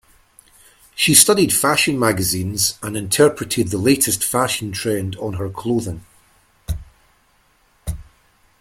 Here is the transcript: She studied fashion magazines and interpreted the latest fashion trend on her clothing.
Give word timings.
She 0.95 1.13
studied 1.13 1.53
fashion 1.53 1.99
magazines 1.99 2.75
and 2.81 2.97
interpreted 2.97 3.67
the 3.67 3.77
latest 3.77 4.23
fashion 4.23 4.71
trend 4.71 5.15
on 5.17 5.33
her 5.33 5.47
clothing. 5.47 6.03